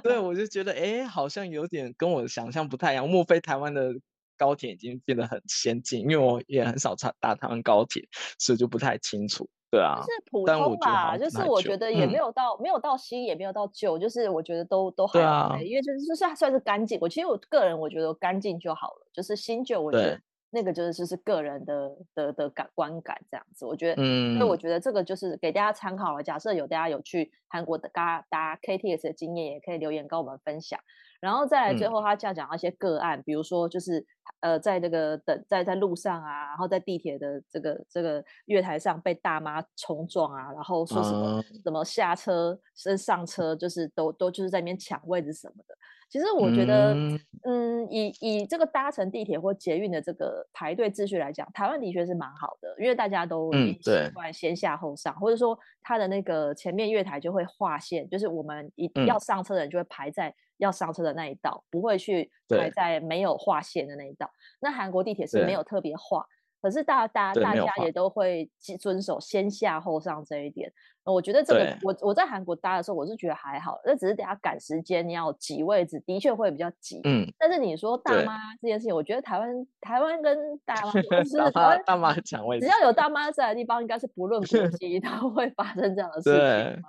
[0.02, 3.06] 对，我就觉得哎，好像有点跟我想象不太一样。
[3.06, 3.92] 莫非台湾的
[4.38, 6.00] 高铁已经变得很先进？
[6.00, 8.02] 因为我也很少搭搭台湾高铁，
[8.38, 9.46] 所以就不太清楚。
[9.68, 16.96] 对啊，是普通吧，就是我觉得也没有到、嗯、没有到新，也没有到旧，就是我觉得都都还好，啊、因为就是就是算是干净。
[17.02, 20.18] 我其实我个人我觉得干净就好了，就是新旧我觉得。
[20.50, 26.22] 那个就是就是个人的的的感观感这样子，我觉得，嗯，所以我觉得这个就是给大家参考了。
[26.22, 30.78] 假设有大家有去韩国的搭搭 KTS 的经验，也可以留言跟我们分享。
[31.18, 34.04] 然后再来最后，他这样讲一些个案，嗯、比如说就是
[34.40, 45.74] 呃，在这个等在在路上啊，然后在地铁的这个这个月台上被大妈冲撞啊，然后说什么怎、嗯、么下车是上车，就是都都就是在那边抢位置什么的。
[46.08, 53.80] 其实我觉得，嗯，嗯，以以这个搭乘地铁或捷运的这个排队秩序来讲，台湾的确是蛮好的，因为大家都习
[54.14, 64.30] 惯先下后上，嗯、或者说它的那个前面月台就会划线，就是我们一要上车的人就会排在要上车的那一道，嗯、不会去排在没有划线的那一道。
[64.60, 66.24] 那韩国地铁是没有特别划。
[66.66, 68.50] 可是大大大家也都会
[68.80, 70.68] 遵守先下后上这一点，
[71.04, 77.00] 我觉得这个我我在韩国搭的时候，我是觉得还好，那只是等下赶时间，你要挤位置，的确会比较挤。
[77.04, 80.90] 嗯，但是你说大妈这件事情，我觉得台湾台湾跟大妈
[81.22, 86.82] 就是台湾大妈抢位置，只要有大妈在的地方，应该是不论国 籍都会发生这样的事情。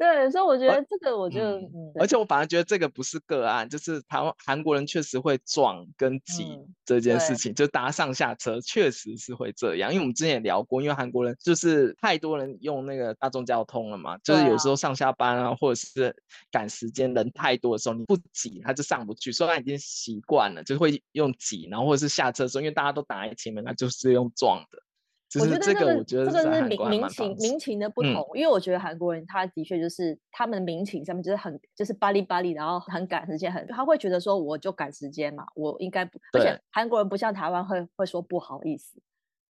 [0.00, 1.38] 对，所以我觉得这个，我就，
[2.00, 9.92] 而且我反而觉得这个不是个案，就是台湾韩国人确实会撞跟挤这件事情，嗯、就搭上下车确实是会这样。
[9.92, 16.16] 因为我们之前也聊过，因为韩国人就是太多人用那个大众交通了嘛，就是有时候上下班啊，或者是
[16.50, 24.78] 赶时间人太多的时候，你不挤他就上不去，所以他已经习惯了，就会用挤，然后或者是下车的时候，因为大家都挡在前面，他就是用撞的。
[25.38, 39.00] 我觉得这个，这个是民民情民情的不同，嗯、因为我觉得韩国人他的确就是他们的民情上面就是很就是巴里巴里，然后很赶时间，很他会觉得说我就赶时间嘛，我应该不，而且韩国人不像台湾会会说不好意思，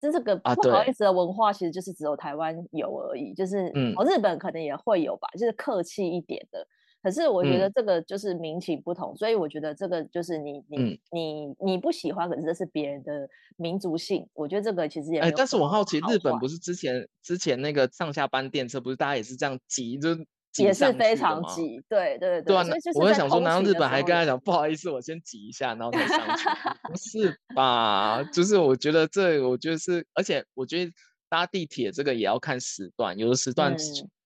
[0.02, 6.66] 就这个不好意思的文化其实就是只有台湾有而已，就是嗯，日本可能也会有吧，就是客气一点的。
[7.02, 14.28] 可是我觉得这个就是民情不同，嗯、所以我觉得这个就是你你、嗯、你你不喜欢，可是这是别人的民族性。
[14.34, 20.10] 我觉得这个其实也哎，但是我好奇，日本不是之前之前那个上下班电车，不是大家也是这样挤，就
[20.58, 22.42] 也是非常挤，对对对。
[22.42, 22.64] 对啊，
[22.96, 26.44] 我会想说，难道日本还跟他讲不好意思，我先挤一下，然后再上去？
[26.90, 28.22] 不是吧？
[28.32, 30.92] 就是我觉得这，我觉得是，而且我觉得
[31.30, 33.74] 搭地铁这个也要看时段，有的时段。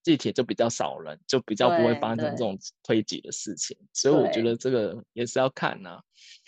[0.05, 6.03] 嗯地铁就比较少人，就比较不会发生这种推挤的事情，所以我觉得这个也是要看呐、啊。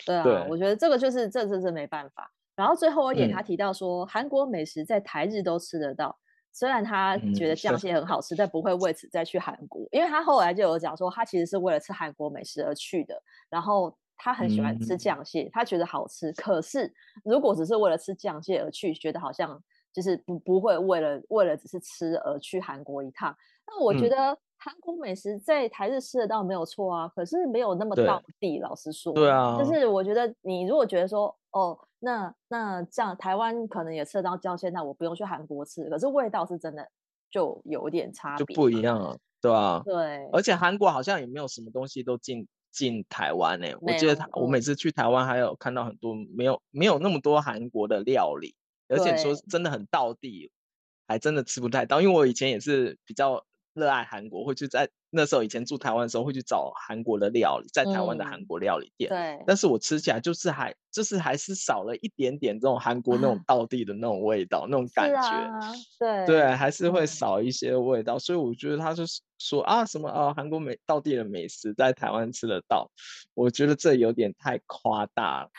[0.05, 2.31] 对啊，对我觉得这个就是这这是没办法。
[2.55, 6.15] 然后最后一点，他提到说，嗯、韩国美食在台日都吃得到，
[6.53, 13.19] 虽然他觉得酱蟹很好吃，嗯、但不会为此再去韩国，因为他后来就有讲说，他其实是为了吃韩国美食而去的。
[13.49, 16.31] 然后他很喜欢吃酱蟹，嗯、他觉得好吃。
[16.33, 16.93] 可是
[17.23, 19.63] 如果只是为了吃酱蟹而去，觉得好像
[19.93, 23.35] 就是不不会为了为了只是吃而去韩国一趟。
[23.67, 28.59] 那我觉得韩国美食在台日吃得到没有错啊，可是没有那么到地。
[28.59, 35.89] 老实说，对啊，就是我觉得你如果觉得说哦，那那这样台湾可能也吃得到酱蟹，那我不用去韩国吃。
[35.89, 36.87] 可是味道是真的
[37.29, 39.17] 就有点差别，就不一样了。
[39.41, 43.67] 对啊，对，而且韩国好像也没有什么东西都进进台湾呢。
[43.81, 48.55] 我记得他，我每次去台湾还有看到很多没有没有那么多韩国的料理，
[48.89, 50.51] 而且说真的很道地，
[51.07, 52.01] 还真的吃不太到。
[52.01, 59.09] 因为我以前也是比较热爱韩国，会去在那时候以前住台湾的时候会去找韩国的料理，在台湾的韩国料理店。
[59.09, 65.49] 对，但是我吃起来就是还就是还是少了一点点这种韩国那种 道地的那种味道，那种感觉。
[65.99, 68.17] 对对，还是会少一些味道。
[68.19, 69.21] 所以我觉得他就是。
[69.39, 72.89] 说啊什么啊韩国美道地的美食在台湾吃得到，
[73.35, 75.51] 我觉得这有点太夸大了，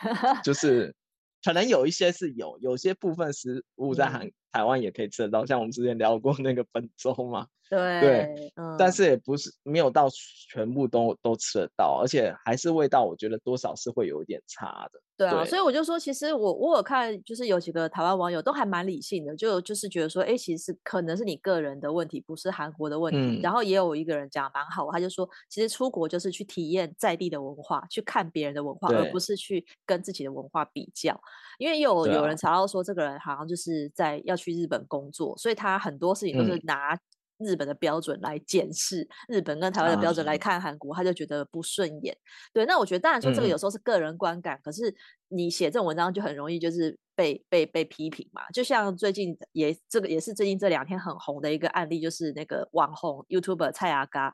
[0.43, 0.93] 就是
[1.43, 7.47] 可能有一些是有，有些部分食物在韩、嗯、台湾也可以吃得到，像我们之前聊过那个本州嘛。
[7.69, 10.09] 对对，嗯，但是也不是没有到
[10.49, 14.99] 全部都都吃得到，而且还是味道，我觉得多少是会有一点差的。
[15.15, 23.19] 对啊，对，所以我就说，其实我我有看，就是有几个台湾网友都还蛮理性的，就就是觉得说，哎，其实可能是你个人的问题，不是韩国的问题。
[23.19, 31.19] 嗯、然后也有一个人讲蛮好，他就说，其实出国就是去体验在地的文化，去看别人的文化，而不是去跟自己的文化比较。
[31.57, 36.97] 因为有有人查到说，这个人好像就是在要去日本工作，所以他很多事情都是拿。
[37.41, 42.13] 嗯日本的标准来检视日本跟台湾的标准来看韩国，他就觉得不顺眼。
[42.51, 44.93] 对，那我觉得当然说这个有时候是个人观感，嗯、可是
[45.29, 48.41] 你写这种文章就很容易就是被被被批评嘛。
[48.51, 54.33] 就像最近也这个也是最近这两天很红的一个案例，就是那个网红 YouTuber 蔡阿嘎，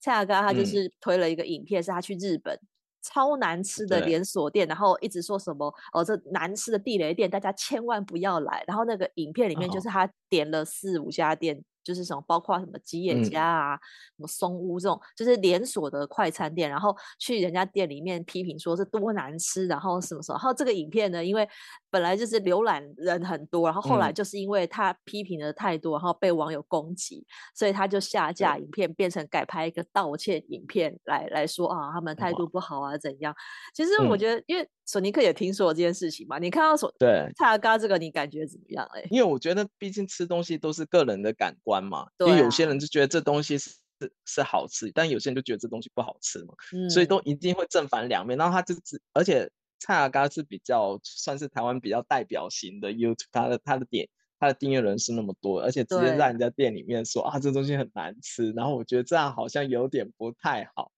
[0.00, 2.66] 蔡阿嘎他就是推了一个影片，是他去日本、嗯、
[3.02, 8.64] 超难吃的连锁店，然后一直说什么哦这难吃的地雷店，大家千万不要来。
[8.66, 11.62] 然后那个影片里面就是他点了四五家店。
[11.86, 13.78] 就是什么，包括什么吉野家啊，嗯、
[14.16, 21.48] 什么松屋这种，就是连锁的快餐店，然后去人家店里面批评说是多难吃，然后什么什么，然后这个影片呢，因为
[21.96, 33.34] 本来就是浏览人很多，然后后来就是因为他批评的太多，然后被网友攻击，所以他就下架影片，变成改拍一个道歉影片来来说啊，他们态度不好啊怎样？
[33.72, 34.68] 其实我觉得，因为。
[34.88, 36.38] 索尼克也听说了这件事情嘛？
[36.38, 38.88] 你看到索对蔡阿嘎这个，你感觉怎么样？
[38.94, 43.68] 哎，因为我觉得毕竟吃东西都是个人的感官嘛，因为有些人就觉得这东西是
[44.24, 48.38] 是好吃，但有些人就觉得这东西不好吃嘛，嗯、所以都一定会正反两面。
[48.38, 54.08] 然后他就只，而且蔡阿嘎是比较算是台湾比较代表型的 YouTube，他的他的点
[54.38, 60.90] 他的订阅人是那么多，而且直接在人家店里面说啊，这东西很难吃，然后我觉得这样好像有点不太好。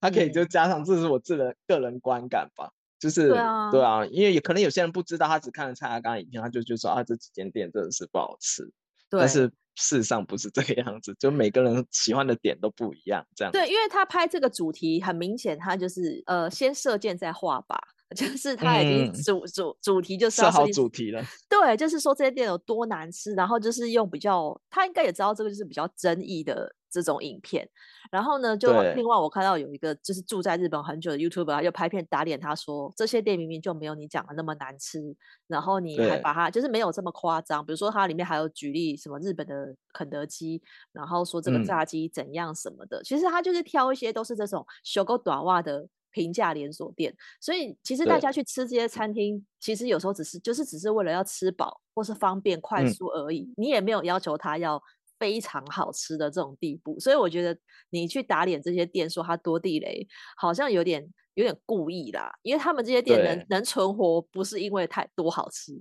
[0.00, 2.70] 他可以就加上这是我自己的个人观感吧。
[3.00, 8.62] 就是对啊，对啊，因为也可能有些人不知道，他只看了蔡阿刚影片，他就觉得说啊，这几间店真的是不好吃。
[9.10, 13.52] 对，但是事实上不是这个样子，就每个人喜欢的点都不一样，这样。
[13.52, 17.76] 对，因为他拍这个主题很明显，他就是呃，先射箭再画靶，
[18.14, 21.22] 就是他已经主、嗯、主主题就是设好主题了。
[21.50, 26.74] 对，就是说这些店有多难吃，然后就是用比较，他应该也知道这个就是比较争议的。
[26.94, 27.68] 这种影片，
[28.12, 35.00] 然后呢，就另外我看到有一个就是住在日本很久的 YouTuber，他就拍片打脸，他说这些店明明就没有你讲的那么难吃，
[35.48, 54.82] 然后你还把它就是没有这么夸张，比如说它里面还有举例什么日本的肯德基，然后说这个炸鸡怎样什么的，嗯、其实他就是挑一些都是这种修狗短袜的平价连锁店，所以其实大家去吃这些餐厅，其实有时候只是就是只是为了要吃饱或是方便快速而已，嗯、你也没有要求他要。
[55.16, 57.56] 非常好吃的这种地步，所以我觉得
[57.90, 62.30] 你去打脸这些店，说它多地雷，好像有点有点故意啦。
[62.42, 65.72] 因为他们这些店能能存活，不是因为太多好吃，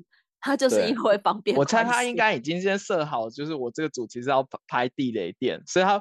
[0.43, 1.56] 它就是因为方便。
[1.58, 5.97] 我猜他应该已经先设好，就是我这个主题是要拍地雷店，所以他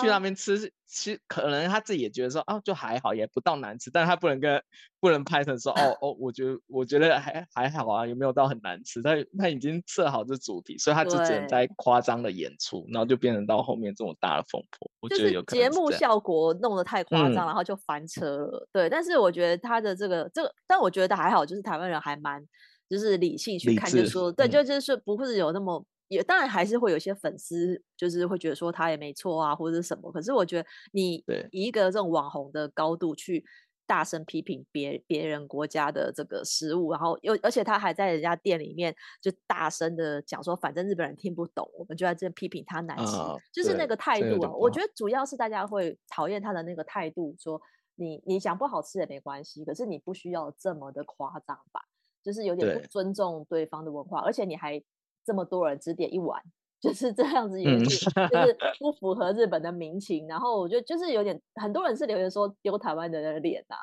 [0.00, 0.70] 去那边吃。
[0.86, 4.62] 其实可能他自己也觉得说啊，就还好，也不到难吃，但是他不能跟
[5.00, 9.02] 不能拍成说哦哦，我觉得我觉得还还好啊，有没有到很难吃？
[9.02, 14.88] 他他已经设好这主题，所以他就只能在夸张的演出，然后就变成到后面这么大的风波。
[15.00, 18.68] 我觉得有可能节目效果弄得太夸张，嗯、然后就翻车了。
[18.70, 22.40] 对，但是我觉得他的这个这个，但我觉得还好，就是台湾人还蛮
[22.88, 25.84] 就是理性去看，就说对，就就是不会有那么。
[26.08, 30.12] 也当然还是会有些粉丝，就是会觉得说他也没错啊，或者是什么。
[30.12, 31.14] 可是我觉得你
[31.50, 33.42] 以一个这种网红的高度去
[33.86, 44.52] 大声批评别别人国家的这个食物，然后又而且他还在人家店里面就大声的讲说，反正日本人听不懂，我们就在这批评他难吃，呃、就是那个态度啊。
[44.52, 47.60] 我觉得主要是大家会讨厌他的那个态度，说
[47.96, 51.80] 你你讲不好吃也没关系，可是你不需要这么的夸张吧，
[52.24, 54.82] 就是有点不尊重对方的文化，而且你还
[55.24, 56.42] 这么多人只点一碗。
[56.80, 60.28] 就是这样子也是，就是 不符合日本的民情。
[60.28, 63.76] 然后我觉得就是有点，很多人是留言说丢台湾人的脸呐。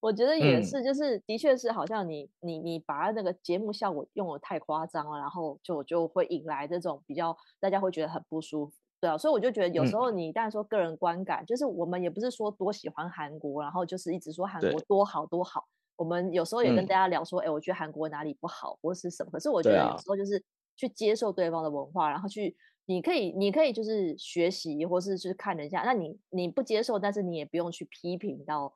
[0.00, 9.16] 我觉得也是，就是的确是好像你你你把那个节目效果用的太夸张了，然后就就会引来这种比较大家会觉得很不舒服，对啊。
[9.16, 15.68] 所以我就觉得有时候你当然说个人观感，就是我们也不是说多喜欢韩国，然后就是一直说韩国多好多好。
[16.00, 19.30] 我们有时候也跟大家聊说，哎，我觉得韩国哪里不好或是什么。
[19.30, 20.42] 可是我觉得有时候就是。
[20.76, 25.82] 去接受对方的文化，然后去，你可以，你可以就是学习，或是去看人家。
[25.82, 28.72] 那你你不接受，但是你也不用去批评到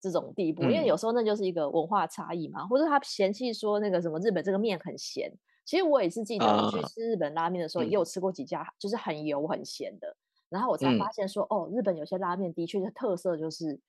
[0.00, 2.64] 这种地步，嗯、因为有时候那就是一个文化差异嘛。
[2.68, 5.32] 或者他嫌弃说那个什么日本这个面很咸，
[5.64, 10.14] 其实我也是记得我去吃日本拉面的时候，也有吃过几家就是很油很咸的，嗯、
[10.50, 13.80] 然后我才发现说，嗯、哦，日本有些拉面的确是特色就是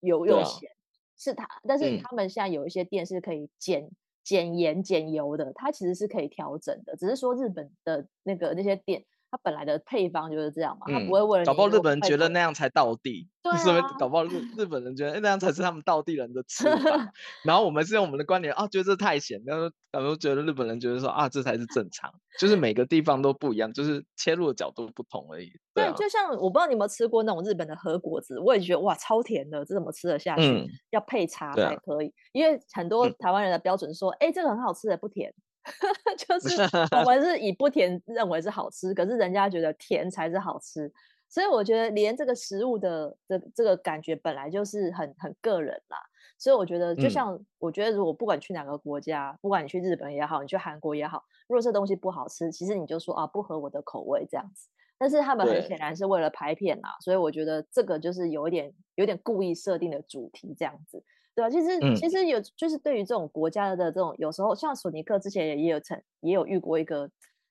[0.00, 0.77] 油又咸，啊、
[1.18, 3.90] 是他，但是他们现在有一些店是可以减。
[4.24, 17.12] 减盐减油的，它其实是可以调整的，只是说日本的那个那些店，它本来的配方就是这样嘛，它不会为了、嗯、搞不好日本人觉得那样才道地，对、啊，搞不好日日本人觉得那样才是他们道地人的 吃法，
[17.44, 25.50] 然后我们是用我们的观点啊，觉得这太咸，然后然后觉得日本人觉得说啊，这才是正常，就是每个地方都不一样，就是切入的角度不同而已。
[25.74, 30.42] 对，就像我不知道你有没有吃过那种日本的和果子，我也觉得哇，超甜的，这怎么吃得下去？
[30.48, 35.34] 嗯、要配茶才可以，啊、因为很多台湾人的标准说，哎、嗯，这个很好吃的不甜。
[36.18, 36.60] 就是
[37.00, 40.92] 我们是以不甜认为是好吃，可是人家觉得甜才是好吃，
[41.28, 45.98] 所以我觉得连这个食物的这这个感觉本来就是很很个人啦。
[46.40, 54.68] 所以我觉得，就像我觉得，如果不管去哪个国家，嗯、不管你去日本也好，你去韩国也好，如果这东西不好吃，其实你就说啊，不合我的口味这样子。
[54.96, 61.02] 但是他们很显然是为了拍片啦，所以我觉得这个就是有一点有点故意设定的主题这样子。
[61.38, 67.08] 对啊，其实、嗯、其实有就是对于这种国家的这种，有时候像索尼克之前也也有曾也有遇过一个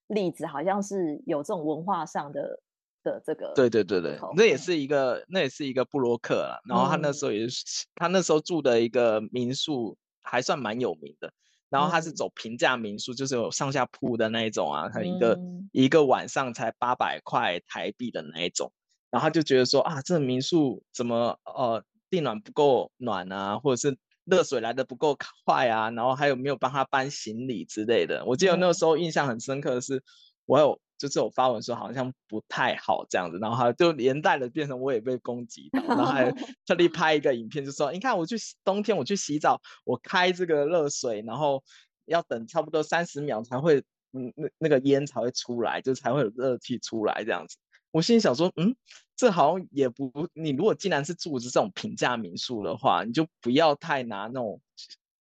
[0.08, 2.60] 例子，好像是有这种文化上的
[3.02, 3.54] 的这个。
[3.56, 11.32] 对对对对，那也是一个那也是一个布洛克啦，然后他那时候也是、嗯、他那时候住的一个民宿还算蛮有名的，
[11.70, 18.70] 然后他是走平价民宿，嗯、就是有上下铺的那一种啊，他一个、嗯、一个晚上才八百块台币的那一种，
[19.10, 21.82] 然后他就觉得说啊，这个民宿怎么呃。
[22.10, 28.26] 地暖不够暖啊，或者是热水来的不够快啊，然后还有没有帮他搬行李之类的？
[28.26, 30.04] 我记得那个时候印象很深刻的是，
[30.46, 36.32] 我有就是我发文说好像不太好这样子，然后他就连带的变成我也被攻击到，然后还
[36.66, 41.64] 特地拍一个影片，就说你看我去冬天我去洗澡，我开这个热水，然后
[42.06, 43.84] 要等差不多三十秒才会，
[44.14, 47.58] 嗯，那那个烟才会出来，就才会有热气出来这样子。
[47.92, 48.76] 我心里想说，嗯，
[49.16, 54.60] 这好像也不，你如果既然是住这种平价民宿的话，你就不要太拿那种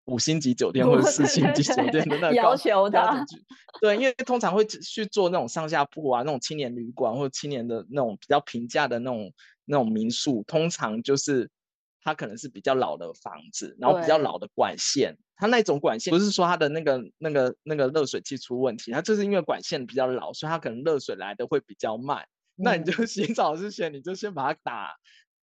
[0.06, 3.24] 五星级酒店或者四星级酒店的那个要求的，
[3.80, 9.32] 对，因为通常会去做那种上下铺啊，那种青年旅馆或者青年的那种比较平价的那种
[9.64, 11.48] 那种民宿，通常就是
[12.02, 22.26] 它可能是比较老的房子，然后比较老的管线，对它那种管线不是说它的那个那个那个热水器出问题，它就是因为管线比较老，所以它可能热水来的会比较慢。
[22.56, 24.96] 那你就 洗澡之前，你就先把它打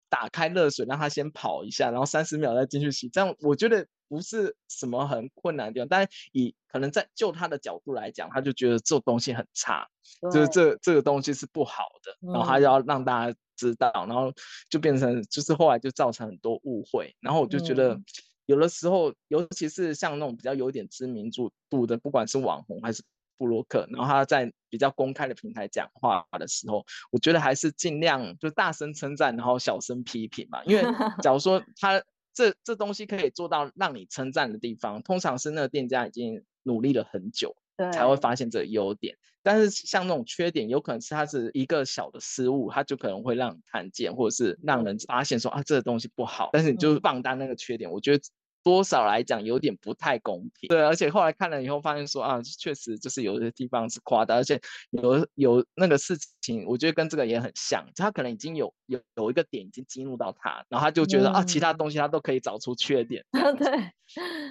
[0.09, 3.09] 打开热水，让它先跑一下，然后三十秒再进去洗。
[3.09, 9.89] 这样我觉得不是什么很困难的地方，但是以可能在就他的角度来讲，他就觉得这东西很差，
[10.33, 14.33] 就是这这个东西是不好的，然后他要让大家知道，嗯、然后
[14.69, 17.15] 就变成就是后来就造成很多误会。
[17.21, 17.99] 然后我就觉得
[18.47, 23.03] 有的时候，嗯、尤其是像那种比较有点知名度度的，不管是网红还是。
[23.43, 30.63] 部落客，然后他在比较公开的平台讲话的时候，我觉得还是尽量就大声称赞，然后小声批评嘛。
[30.65, 30.83] 因为
[31.21, 32.01] 假如说他
[32.33, 37.57] 这这东西可以做到让你称赞的地方，通常是那个店家已经努力了很久，
[37.93, 39.17] 才会发现这个优点。
[39.43, 48.23] 但是像那种缺点，有可能是他是一个小的失误，他就可能会让你看见，或者是让人发现说啊这个东西不好，但是你就放大那个缺点，我觉得。
[48.63, 54.61] 多少来讲有点不太公平，对，而且后来看了以后发现说啊，确实就是有些地方是夸大，而且
[54.91, 63.91] 有有那个事情，我觉得跟这个也很像，他可能已经有有有一个点已经激怒到他，然后他就觉得、嗯、啊，其他东西他都可以找出缺点，对，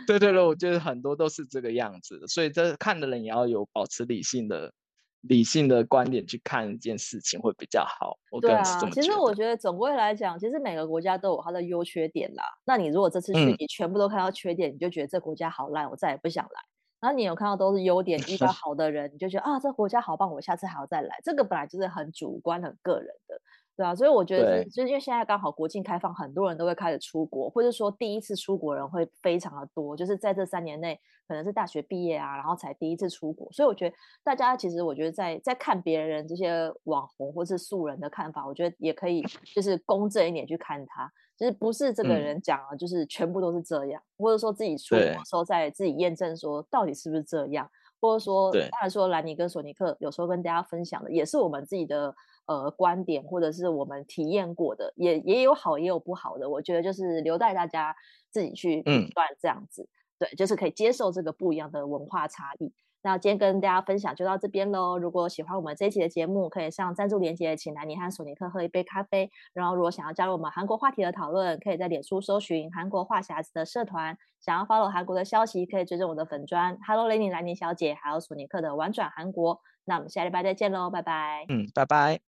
[0.07, 4.73] 对对对，我觉得很多都是这个样子的，所以这看的人也要有保持理性的
[5.21, 8.17] 理性的观点去看一件事情会比较好。
[8.31, 12.43] 我对啊，其实我觉得总归来讲，其实每个国家都有它的优缺点啦。
[12.65, 16.61] 那你如果这次去，你全部都看到缺点，嗯、你就觉得这国家好烂，我再也不想来。
[16.99, 21.19] 然后你有看到都是优点，遇到 好的人，你就觉得啊，这国家好棒，我下次还要再来。
[21.23, 23.41] 这个本来就是很主观、很个人的。
[23.81, 33.51] 对啊，所以我觉得，就是因为现在刚好国境开放，很多人都会开始出国，或者说第一次出国人会非常的多，就是在这三年内，可能是大学毕业啊，然后才第一次出国。
[33.51, 39.23] 所以我觉得大家其实，我觉得在在看别人这些网红或是素人的看法，我觉得也可以
[39.55, 47.67] 就是公正一点去看他，就是不是这个人讲啊，就是全部都是这样，嗯、或者说自己出国的时候再自己验证说到底是不是这样，
[47.99, 52.13] 或者说当然说兰尼跟索尼克有时候跟大家分享的也是我们自己的。
[52.51, 57.95] 呃，观点或者是我们体验过的，也也有好也有不好的，我觉得就是留待大家
[58.29, 59.87] 自己去判断这样子，嗯、
[60.19, 62.73] 对，就是可以接受这个不一样的文化差异。
[63.03, 64.95] 那今天跟大家分享就到这边喽。
[64.99, 69.31] 如果喜欢我们这一期的节目，可以上赞助连结，请兰尼和索尼克喝一杯咖啡。
[69.53, 74.15] 然后，如果想要加入我们韩国话题的讨论，可以在脸书搜寻韩国话匣子的社团。
[74.39, 79.59] 想要 follow 韩国的消息，可以追踪我的粉专 Hello Lenny 兰尼小姐，还有索尼克的玩转韩国。
[79.85, 81.45] 那我们下礼拜再见喽，拜拜。
[81.49, 82.30] 嗯，拜拜。